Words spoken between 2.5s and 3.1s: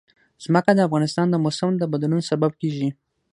کېږي.